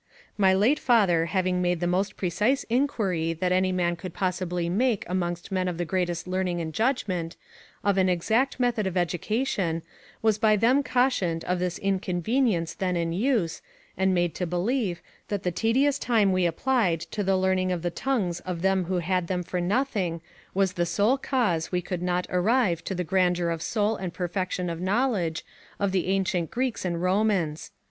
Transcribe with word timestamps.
My 0.35 0.51
late 0.55 0.79
father 0.79 1.27
having 1.27 1.61
made 1.61 1.79
the 1.79 1.85
most 1.85 2.17
precise 2.17 2.63
inquiry 2.71 3.33
that 3.33 3.51
any 3.51 3.71
man 3.71 3.95
could 3.95 4.15
possibly 4.15 4.67
make 4.67 5.07
amongst 5.07 5.51
men 5.51 5.67
of 5.67 5.77
the 5.77 5.85
greatest 5.85 6.27
learning 6.27 6.59
and 6.59 6.73
judgment, 6.73 7.35
of 7.83 7.99
an 7.99 8.09
exact 8.09 8.59
method 8.59 8.87
of 8.87 8.97
education, 8.97 9.83
was 10.23 10.39
by 10.39 10.55
them 10.55 10.81
cautioned 10.81 11.43
of 11.43 11.59
this 11.59 11.77
inconvenience 11.77 12.73
then 12.73 12.95
in 12.97 13.13
use, 13.13 13.61
and 13.95 14.11
made 14.11 14.33
to 14.33 14.47
believe, 14.47 15.03
that 15.27 15.43
the 15.43 15.51
tedious 15.51 15.99
time 15.99 16.31
we 16.31 16.47
applied 16.47 17.01
to 17.01 17.23
the 17.23 17.37
learning 17.37 17.71
of 17.71 17.83
the 17.83 17.91
tongues 17.91 18.39
of 18.39 18.63
them 18.63 18.85
who 18.85 18.97
had 18.97 19.27
them 19.27 19.43
for 19.43 19.61
nothing, 19.61 20.19
was 20.55 20.73
the 20.73 20.83
sole 20.87 21.19
cause 21.19 21.71
we 21.71 21.79
could 21.79 22.01
not 22.01 22.25
arrive 22.31 22.83
to 22.83 22.95
the 22.95 23.03
grandeur 23.03 23.51
of 23.51 23.61
soul 23.61 23.97
and 23.97 24.15
perfection 24.15 24.67
of 24.67 24.81
knowledge, 24.81 25.45
of 25.79 25.91
the 25.91 26.07
ancient 26.07 26.49
Greeks 26.49 26.85
and 26.85 27.03
Romans. 27.03 27.69